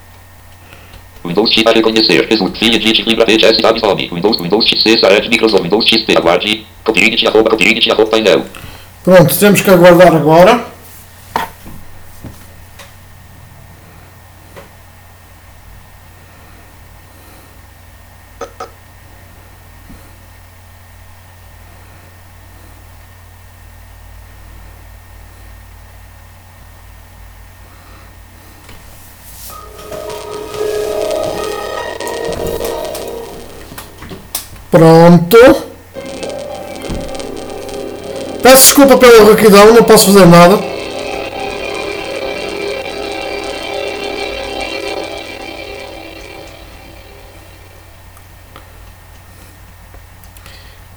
Windows 1.25 1.51
X 1.51 1.63
para 1.63 1.77
reconhecer. 1.77 2.27
Resultado. 2.29 2.59
Fim 2.59 2.75
Edit 2.75 3.05
Library. 3.07 3.39
PS 3.39 3.63
Tabs 3.63 3.83
Home. 3.83 4.09
Windows. 4.13 4.39
Windows 4.39 4.67
X. 4.67 4.83
C. 4.83 4.97
Sared. 4.99 5.29
Microsoft. 5.29 5.63
Windows 5.63 5.87
XP. 5.87 6.17
Aguarde. 6.17 6.67
Copyright. 6.85 7.27
Arroba. 7.27 7.51
Copyright. 7.51 7.91
Arroba. 7.91 8.11
Painel. 8.11 8.45
Pronto, 9.05 9.35
temos 9.35 9.61
que 9.61 9.71
aguardar 9.71 10.15
agora. 10.17 10.74
Pronto. 34.75 35.39
Peço 38.43 38.65
desculpa 38.65 38.97
pela 38.99 39.31
raquidão, 39.31 39.73
não 39.73 39.85
posso 39.85 40.07
fazer 40.07 40.27
nada. 40.27 40.59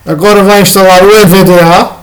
Agora 0.07 0.41
vai 0.41 0.61
instalar 0.61 1.03
o 1.03 1.15
EVDA. 1.15 1.96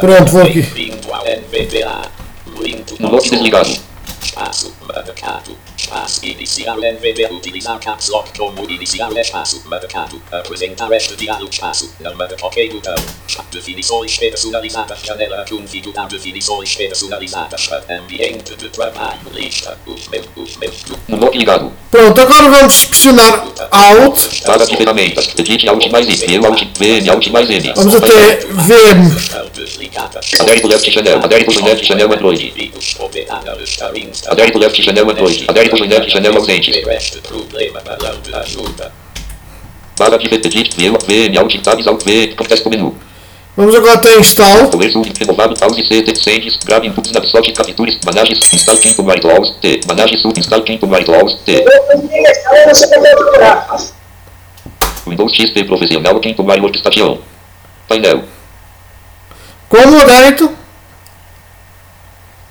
Pronto, 0.00 0.32
vou 0.32 0.42
aqui. 0.42 0.62
Bem-vindo 0.62 1.12
ao 1.12 1.24
NVDA. 1.24 2.10
NVB, 6.84 7.32
utilizar 7.32 7.78
caps 7.80 8.08
lock 8.08 8.36
como 8.38 8.68
iniciar 8.70 9.10
espaço 9.16 9.62
marcado, 9.66 10.20
apresentar 10.30 10.90
este 10.92 11.16
diálogo 11.16 11.50
passo, 11.58 11.92
não 12.00 12.14
marca 12.14 12.36
ok 12.42 12.70
botão. 12.70 12.94
Definições 13.52 14.18
personalizadas, 14.18 15.00
janela, 15.00 15.44
configurar 15.48 16.08
definições 16.08 16.74
personalizadas, 16.74 17.70
ambiente 17.90 18.54
de 18.56 18.68
trabalho, 18.68 19.20
lista, 19.32 19.78
o 19.86 19.90
meu, 20.10 20.22
o 20.36 20.58
meu, 20.58 20.70
o 21.08 21.14
Um 21.14 21.16
lock 21.16 21.36
ligado. 21.36 21.72
Pronto, 21.90 22.20
agora 22.20 22.48
vamos 22.48 22.84
pressionar 22.84 23.46
Alt. 23.70 24.44
Barra 24.46 24.66
de 24.66 24.76
ferramentas. 24.76 25.28
Edite 25.36 25.68
Alt 25.68 25.90
mais 25.90 26.06
I. 26.08 26.26
V 26.26 26.46
Alt. 26.46 26.62
VM 26.78 27.10
Alt 27.10 27.26
mais 27.28 27.50
N. 27.50 27.72
Vamos 27.74 27.94
até 27.94 28.36
VM. 28.46 29.47
Desligada. 29.58 30.20
Adere 30.40 30.60
to 30.60 30.68
left 30.68 30.90
channel. 30.90 31.20
Adere 31.24 31.44
to 31.44 31.52
joined 31.52 31.82
channel 31.82 32.12
Android. 32.12 32.52
Adere 34.30 34.50
to 34.50 34.58
left 34.58 34.82
channel 34.82 35.10
Android. 35.10 35.44
Adere 35.48 35.68
to 35.68 35.76
joined 35.76 36.08
channel 36.08 36.36
ausente. 36.36 36.82
Balão 37.84 38.20
de 38.20 38.34
ajuda. 38.36 38.92
Barra 39.98 40.16
de 40.18 40.26
edit 40.34 40.74
VM 40.76 40.96
VM 41.06 41.38
Alt 41.38 41.62
Tabs 41.62 41.86
Alt 41.86 42.04
V. 42.04 42.34
Contexto 42.36 42.70
menu. 42.70 42.94
Vamos 43.56 43.74
agora 43.74 43.94
até 43.94 44.16
Install. 44.16 44.70
Zoom 44.88 45.02
renovado 45.18 45.54
pause 45.58 45.82
C. 45.82 46.14
Sends. 46.14 46.56
Grave 46.64 46.86
inputs 46.86 47.10
na 47.10 47.20
slot 47.26 47.52
captures. 47.52 47.98
Manage 48.06 48.34
install 48.52 48.76
Quinto 48.78 49.02
White 49.02 49.26
Laws. 49.26 49.56
T. 49.60 49.80
Manage 49.88 50.16
sub 50.22 50.38
install 50.38 50.62
Quinto 50.62 50.86
White 50.86 51.10
Laws. 51.10 51.34
T. 51.44 51.64
Windows 55.06 55.32
XP 55.32 55.64
Profissional 55.64 56.20
Quinto 56.20 56.44
White 56.44 56.62
Workstation. 56.62 57.18
Painel. 57.88 58.37
Como 59.68 60.00
adérito. 60.00 60.56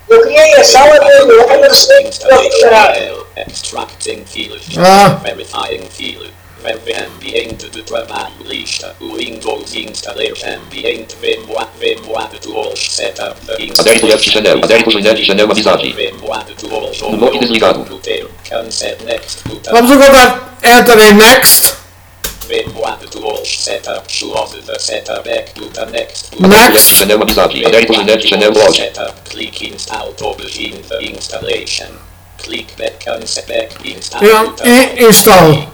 Eu 0.10 0.22
criei 0.22 0.54
a 0.54 0.64
sala 0.64 0.96
sei 1.74 2.04
que 2.04 2.20
procurar. 2.20 2.96
Extracting 3.36 4.24
field. 4.26 4.62
Ah. 4.78 5.20
Verifying 5.24 5.88
field. 5.90 6.32
Verve 6.62 6.94
ambiente 6.94 7.70
de 7.70 7.84
trabalho 7.84 8.34
lista. 8.46 8.96
Windows 9.00 9.76
installer 9.76 10.34
ambiente 10.46 11.16
VMware 11.22 11.68
VMware 11.80 12.40
Tools 12.40 12.80
Setup. 12.80 13.36
Adere 13.80 14.00
to 14.00 14.08
left 14.08 14.30
channel. 14.30 14.64
Adere 14.64 14.84
to 14.84 14.92
joined 14.92 15.24
channel 15.24 15.52
avisagem. 15.52 15.94
VMware 15.94 16.56
Tools. 16.56 17.02
Lock 17.02 17.38
desligado. 17.40 17.86
Cancel 18.44 18.98
next. 19.06 19.40
Vamos 19.70 19.92
agora 19.92 20.48
Enter 20.64 20.98
em 21.00 21.14
Next. 21.14 21.87
VMware 22.48 23.10
Tools 23.12 23.50
Setup. 23.50 24.08
Close 24.08 24.66
the 24.66 24.80
setup 24.80 25.26
back 25.26 25.48
to 25.56 25.66
the 25.70 25.86
next. 25.92 26.40
Left 26.40 26.74
Next. 26.74 27.00
channel 27.00 27.20
avisagem. 27.20 27.66
Adere 27.66 27.86
to 27.86 27.94
joined 27.94 28.22
channel 28.22 28.52
log. 28.54 28.74
Setup. 28.74 29.26
Click 29.26 29.62
install 29.64 30.14
to 30.14 30.34
begin 30.38 30.82
the 30.88 31.00
installation. 31.00 31.92
Click 32.38 32.76
back 32.78 33.00
cancel 33.00 33.44
back 33.48 33.86
install. 33.86 34.24
E, 34.24 34.28
e 34.66 35.06
Install. 35.06 35.68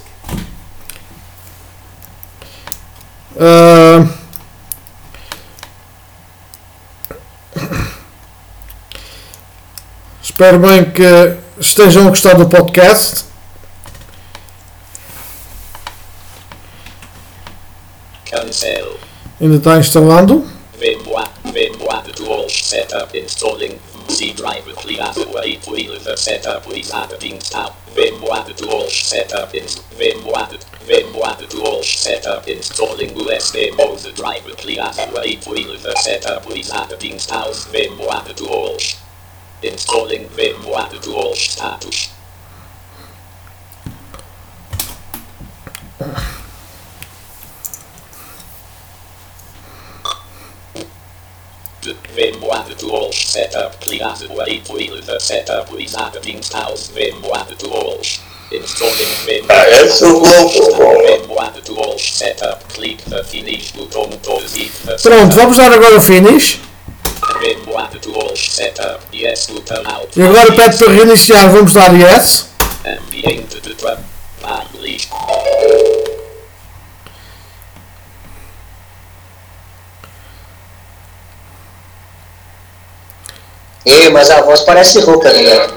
Ah, 3.37 4.07
espero 10.41 10.57
bem 10.57 10.89
que 10.89 11.37
estejam 11.59 12.07
a 12.07 12.09
gostar 12.09 12.35
do 12.35 12.49
podcast. 12.49 13.25
Cancel. 18.25 18.97
Ainda 19.39 19.57
está 19.57 19.77
instalando. 19.77 20.43
Setup 22.49 23.15
Installing 23.15 23.77
C 24.07 24.33
drive 24.33 24.65
wait 24.65 25.61
till 25.61 25.99
the 25.99 26.17
setup 26.17 26.67
is 26.71 26.91
installed. 27.21 27.73
VMware 27.95 28.55
Tools 28.55 28.93
Setup 28.93 29.53
in 29.53 29.65
VMware 29.99 30.57
VMware 30.87 31.49
Tools 31.49 31.87
Setup 31.87 32.47
Installing 32.47 33.09
USB 33.09 33.77
mode 33.77 33.99
please 34.57 34.79
wait 35.13 35.41
till 35.41 35.77
the 35.77 35.95
setup 35.97 36.49
is 36.49 36.71
installed. 37.03 37.53
VMware 37.53 38.35
Tools 38.35 39.00
Installing 39.63 40.25
VMware 40.29 40.99
Tools 41.01 41.39
status. 41.39 42.09
VMware 51.81 52.77
Tools 52.77 53.15
Setup 53.15 53.79
Please. 53.81 54.27
Wait 54.29 54.65
till 54.65 55.01
the 55.01 55.19
setup 55.19 55.71
is 55.73 55.95
installed. 56.25 56.77
VMware 56.77 57.57
Tools 57.57 58.19
Installing 58.51 59.13
VMware 59.25 59.45
Ah, 59.49 59.69
eu 59.79 59.89
sou 59.89 60.19
louco, 60.19 60.75
pô. 60.75 60.83
VMware 61.03 61.61
Tools 61.63 62.01
Setup 62.01 62.63
Click 62.73 62.97
the 63.09 63.23
Finish. 63.23 63.71
Button 63.73 64.19
to 64.21 64.47
zip 64.47 64.71
the 64.85 64.97
Pronto, 65.01 65.35
vamos 65.35 65.57
dar 65.57 65.71
agora 65.71 65.97
o 65.97 66.01
finish. 66.01 66.70
Yes 69.13 69.47
E 70.15 70.21
agora 70.21 70.51
pede 70.53 70.77
para 70.77 70.93
reiniciar, 70.93 71.49
vamos 71.49 71.73
dar 71.73 71.93
yes. 71.93 72.47
Ambiente 72.85 73.59
de 73.59 73.73
trabalho 73.75 74.11
Ei, 83.83 84.09
mas 84.09 84.29
a 84.29 84.41
voz 84.41 84.61
parece 84.61 84.99
rouca, 84.99 85.31
né? 85.33 85.67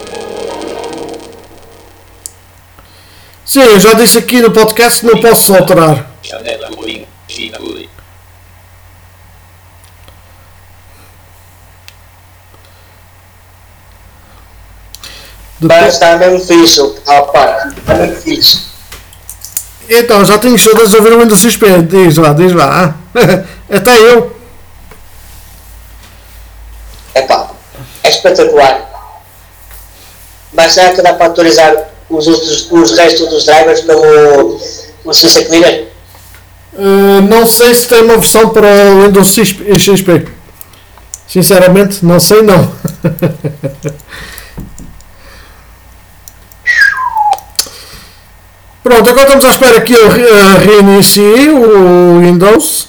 Sim, 3.46 3.62
eu 3.62 3.80
já 3.80 3.94
disse 3.94 4.18
aqui 4.18 4.40
no 4.40 4.50
podcast 4.50 5.00
que 5.00 5.06
não 5.06 5.20
posso 5.20 5.54
alterar. 5.54 6.13
Mas 15.68 15.94
está 15.94 16.16
mesmo 16.16 16.40
fixe, 16.40 16.80
rapaz. 17.06 17.72
Está 17.76 17.94
mesmo 17.94 18.16
fixe. 18.16 18.62
então, 19.88 20.24
já 20.24 20.38
tenho 20.38 20.58
saudades 20.58 20.90
de 20.90 20.96
ouvir 20.96 21.12
o 21.12 21.20
Windows 21.20 21.40
XP. 21.40 21.82
Diz 21.82 22.16
lá, 22.16 22.32
diz 22.32 22.52
lá. 22.52 22.94
Até 23.70 23.98
eu. 23.98 24.36
Epá, 27.14 27.50
é 28.02 28.08
espetacular. 28.10 28.90
Mas 30.52 30.72
será 30.72 30.92
que 30.92 31.02
dá 31.02 31.14
para 31.14 31.26
atualizar 31.26 31.74
os, 32.08 32.26
outros, 32.26 32.70
os 32.70 32.96
restos 32.96 33.28
dos 33.28 33.44
drivers 33.44 33.80
pelo 33.80 34.60
o 35.04 35.12
CC 35.12 35.44
Cleaner? 35.44 35.88
Uh, 36.74 37.22
não 37.22 37.46
sei 37.46 37.74
se 37.74 37.88
tem 37.88 38.02
uma 38.02 38.16
versão 38.16 38.50
para 38.50 38.66
o 38.66 39.06
Windows. 39.06 39.34
XP. 39.34 40.28
Sinceramente, 41.26 42.04
não 42.04 42.20
sei 42.20 42.42
não. 42.42 42.70
Pronto, 48.84 49.08
agora 49.10 49.26
estamos 49.26 49.44
à 49.46 49.50
espera 49.54 49.80
que 49.80 49.94
eu 49.94 50.08
re- 50.08 50.28
eh, 50.28 50.58
reinicie 50.66 51.48
o 51.48 52.20
Windows. 52.20 52.88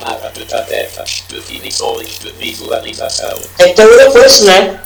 Para 0.00 0.30
de 0.30 0.44
tarefa 0.44 1.04
Definições 1.28 2.18
de 2.20 2.30
visualização 2.32 3.38
Tem 3.56 3.68
que 3.68 3.74
ter 3.74 3.86
o 3.86 3.98
Windows, 4.12 4.40
não 4.42 4.52
é? 4.52 4.80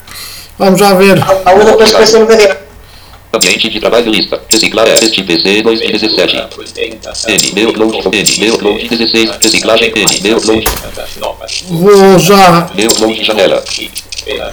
Vamos 0.59 0.81
já 0.81 0.93
ver. 0.95 1.17
Há 1.45 1.53
o 1.55 1.59
Windows 1.61 1.93
para 1.93 2.05
ser 2.07 2.19
no 2.19 2.27
VD. 2.27 2.57
Ambiente 3.33 3.69
de 3.71 3.79
trabalho 3.79 4.11
lista. 4.11 4.41
Reciclar 4.51 4.89
este 4.89 5.23
PC 5.23 5.63
2017. 5.63 6.37
Apresentação. 6.37 7.31
N, 7.31 7.53
meu 7.53 7.69
upload, 7.71 8.09
N, 8.09 8.39
meu 8.41 8.55
upload 8.57 8.89
16. 8.89 9.31
Reciclagem 9.41 9.93
N, 9.95 10.21
meu 10.21 10.37
upload, 10.39 10.65
Vou 11.69 12.19
já. 12.19 12.69
meu 12.75 12.89
upload 12.91 13.23
janela. 13.23 13.63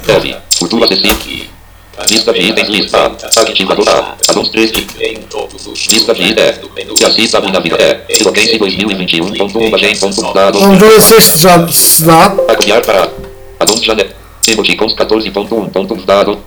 Deve, 0.06 0.38
futuro 0.58 0.84
acessível. 0.86 1.56
Lista 2.10 2.34
de 2.34 2.40
itens, 2.42 2.68
lista. 2.68 3.06
Ativador 3.06 3.90
A. 3.90 4.16
Anúncio 4.30 4.52
3 4.52 4.72
de 4.72 4.88
Lista 5.92 6.14
de 6.14 6.24
itens. 6.24 6.60
E 7.00 7.06
assista 7.06 7.38
a 7.38 7.60
vida 7.60 7.76
é. 7.80 8.06
Eloquência 8.10 8.60
2021.1 8.60 9.70
Bagem.1 9.70 10.34
Dados. 10.34 10.62
Vamos 10.62 10.80
ver 10.80 11.02
se 11.02 11.38
já 11.38 11.68
se 11.68 12.04
dá. 12.04 12.30
Copiar 12.30 12.82
para. 12.82 13.10
Anúncio 13.60 13.86
janela. 13.86 14.10
Emoticons 14.48 14.94
14.1.1 14.94 16.06
Dados. 16.06 16.38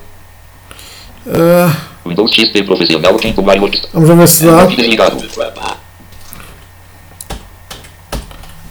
Ah, 1.27 1.77
Windows 2.07 2.33
XP 2.33 2.63
profissional 2.63 3.17
quinto 3.17 3.43
maior. 3.43 3.71
vamos 3.93 4.19
ver 4.19 4.29
se 4.29 4.47
dá. 4.47 4.67
Desligado. 4.67 5.19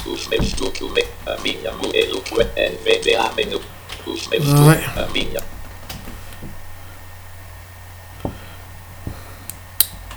Os 0.06 0.28
meus 0.28 0.54
documentos, 0.54 1.10
a 1.26 1.38
minha 1.38 1.72
Eloquência 1.92 2.70
NVDA 2.70 3.32
menu. 3.36 3.60
Os 4.06 4.28
meus 4.28 4.46
Ai. 4.46 4.54
documentos, 4.54 4.98
a 4.98 5.08
minha. 5.08 5.44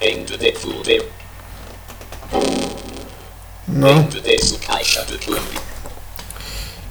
End 0.02 0.36
de 0.36 0.52
folder. 0.52 1.08
Não. 3.66 4.00
End 4.00 4.20
de 4.20 4.58
caixa 4.58 5.02
de 5.06 5.16
tudo. 5.16 5.40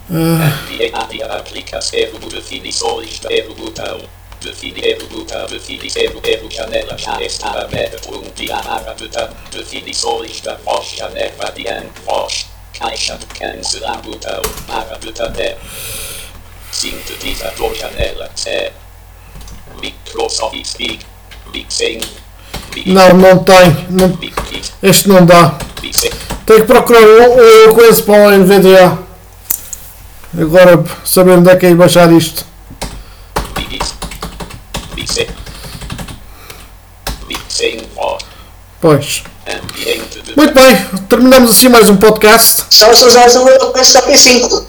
Enviar 0.10 1.30
a 1.30 1.38
aplicação 1.38 2.00
definições 2.32 3.20
do 3.20 3.54
botão. 3.54 4.02
Definir 4.44 5.02
o 5.02 5.08
botão, 5.08 5.46
definir 5.48 6.12
o 6.44 6.52
janela 6.52 6.98
já 6.98 7.22
está 7.22 7.62
aberta. 7.62 7.98
Um 8.12 8.22
diagrama 8.36 8.94
botão, 8.94 9.30
definições 9.52 10.42
da 10.42 10.56
voz 10.56 10.86
janela 10.98 11.34
adiante 11.40 12.02
voz. 12.06 12.46
Caixa 12.78 13.18
de 13.18 13.26
cancelar 13.28 14.02
botão, 14.02 14.42
para 14.68 15.00
é. 15.42 15.58
Sintetizador 16.72 17.74
janela 17.76 18.30
é. 18.46 18.72
Microsoft 19.82 20.66
Speak, 20.66 21.06
Mixing, 21.54 22.02
Não, 22.86 23.14
não 23.14 23.44
tem. 23.44 23.88
Não, 23.90 24.18
este 24.82 25.08
não 25.08 25.26
dá. 25.26 25.58
Tenho 26.46 26.62
que 26.62 26.68
procurar 26.68 27.02
o 27.02 27.36
o 27.36 27.42
Eloquence 27.42 28.04
para 28.04 28.28
o 28.28 28.32
NVDA. 28.32 28.98
Agora 30.40 30.84
saber 31.06 31.38
onde 31.38 31.50
é 31.50 31.56
que 31.56 31.68
é 31.68 31.76
baixar 31.76 32.12
isto. 32.12 32.46
Mix, 33.56 33.94
Mixing, 34.96 35.28
Mixing, 37.28 37.88
voz. 37.94 38.24
Pois. 38.84 39.24
Muito 40.36 40.54
bem, 40.54 40.76
terminamos 41.08 41.52
assim 41.52 41.70
mais 41.70 41.90
um 41.90 41.96
podcast. 41.96 42.66
Só 42.70 42.94
se 42.94 43.06
usares 43.06 43.34
o 43.38 43.48
Eloquence 43.48 43.92
só 43.94 44.02
P5. 44.02 44.64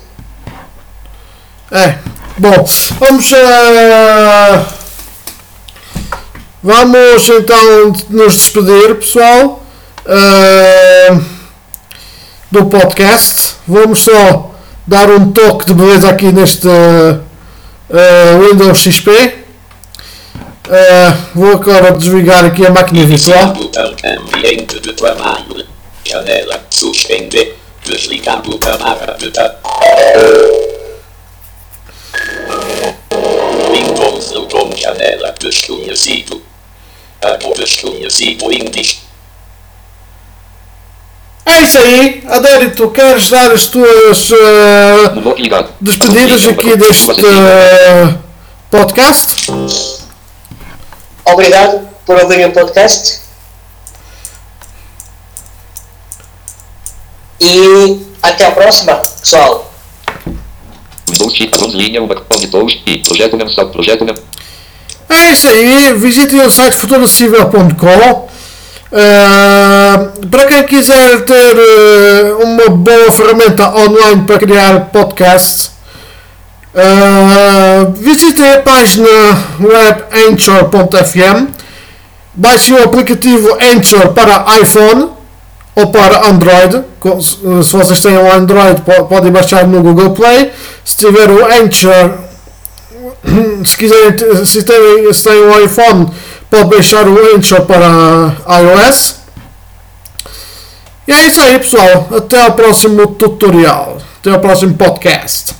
É. 1.72 1.98
Bom, 2.38 2.64
vamos. 3.00 3.32
eh, 3.32 4.64
vamos 6.62 7.28
então 7.28 7.92
nos 8.08 8.34
despedir, 8.34 8.94
pessoal. 9.00 9.64
eh, 10.06 11.18
do 12.52 12.66
podcast. 12.66 13.56
Vamos 13.66 13.98
só 13.98 14.54
dar 14.86 15.10
um 15.10 15.32
toque 15.32 15.66
de 15.66 15.74
beleza 15.74 16.08
aqui 16.08 16.30
neste 16.30 16.68
eh, 16.68 18.38
Windows 18.48 18.78
XP. 18.78 19.10
Eh, 20.70 21.12
vou 21.34 21.52
agora 21.52 21.92
desligar 21.92 22.44
aqui 22.44 22.64
a 22.64 22.70
máquina 22.70 23.04
virtual. 23.04 23.54
ambiente 24.04 24.80
de 24.80 24.92
trabalho. 24.94 25.66
Janela 26.04 26.62
suspender. 26.70 27.58
Botão 28.42 28.78
para 28.78 29.12
botão. 29.12 29.54
Windows 33.70 34.32
botão 34.32 34.70
janela 34.76 35.34
desconhecido. 35.38 36.42
Agora 37.20 37.54
desconhecido 37.58 38.50
índice. 38.50 39.04
É 41.46 41.62
isso 41.62 41.78
aí, 41.78 42.24
Adérito, 42.26 42.90
queres 42.90 43.28
dar 43.28 43.52
as 43.52 43.66
tuas 43.66 44.30
ligado. 45.36 45.68
despedidas 45.78 46.46
aqui 46.48 46.74
deste 46.74 47.10
eh, 47.26 48.14
podcast? 48.70 49.52
Obrigado 51.24 51.88
por 52.04 52.16
ouvirem 52.22 52.46
o 52.46 52.52
podcast. 52.52 53.20
E 57.40 58.06
até 58.22 58.46
a 58.46 58.52
próxima, 58.52 58.96
pessoal. 58.96 59.72
Projeto 63.04 64.04
projeto. 64.04 64.14
É 65.08 65.32
isso 65.32 65.48
aí, 65.48 65.92
visitem 65.92 66.40
o 66.40 66.50
site 66.50 66.76
futuracível.com. 66.76 68.28
Uh, 68.94 70.26
para 70.28 70.46
quem 70.46 70.62
quiser 70.64 71.24
ter 71.24 71.56
uh, 71.56 72.44
uma 72.44 72.68
boa 72.70 73.10
ferramenta 73.10 73.74
online 73.74 74.22
para 74.24 74.38
criar 74.38 74.90
podcast, 74.92 75.70
visitem 77.96 78.52
a 78.54 78.60
página 78.62 79.08
web 79.60 80.04
anchor.fm. 80.28 81.48
Baixem 82.36 82.74
o 82.74 82.82
aplicativo 82.82 83.56
Anchor 83.62 84.12
para 84.12 84.44
iPhone 84.60 85.10
ou 85.76 85.86
para 85.92 86.26
Android. 86.28 86.82
Co- 86.98 87.20
Se 87.20 87.76
vocês 87.76 88.00
têm 88.02 88.18
um 88.18 88.30
Android, 88.32 88.80
po- 88.82 89.04
podem 89.04 89.30
baixar 89.30 89.66
no 89.66 89.82
Google 89.82 90.10
Play. 90.10 90.50
Se 90.84 90.96
tiver 90.96 91.30
o 91.30 91.44
Anchor 91.46 92.10
se 93.64 93.76
quiserem, 93.76 94.44
se 94.44 94.62
têm, 94.64 95.12
se 95.12 95.22
têm 95.22 95.42
um 95.42 95.60
iPhone, 95.64 96.08
pode 96.50 96.64
baixar 96.74 97.06
o 97.06 97.36
Anchor 97.36 97.62
para 97.66 98.36
iOS. 98.60 99.16
E 101.06 101.12
é 101.12 101.26
isso 101.28 101.40
aí, 101.40 101.58
pessoal. 101.58 102.08
Até 102.16 102.40
ao 102.42 102.52
próximo 102.52 103.06
tutorial. 103.08 103.98
Até 104.20 104.30
ao 104.32 104.40
próximo 104.40 104.74
podcast. 104.74 105.54